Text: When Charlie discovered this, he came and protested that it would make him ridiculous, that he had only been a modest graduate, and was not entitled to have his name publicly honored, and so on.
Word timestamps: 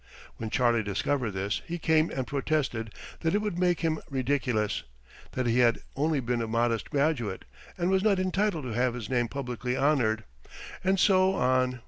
When 0.37 0.49
Charlie 0.49 0.81
discovered 0.81 1.33
this, 1.33 1.61
he 1.67 1.77
came 1.77 2.09
and 2.09 2.25
protested 2.25 2.91
that 3.19 3.35
it 3.35 3.37
would 3.39 3.59
make 3.59 3.81
him 3.81 3.99
ridiculous, 4.09 4.81
that 5.33 5.45
he 5.45 5.59
had 5.59 5.81
only 5.95 6.19
been 6.19 6.41
a 6.41 6.47
modest 6.47 6.89
graduate, 6.89 7.45
and 7.77 7.91
was 7.91 8.01
not 8.03 8.17
entitled 8.17 8.63
to 8.63 8.71
have 8.73 8.95
his 8.95 9.11
name 9.11 9.27
publicly 9.27 9.77
honored, 9.77 10.23
and 10.83 10.99
so 10.99 11.35
on. 11.35 11.79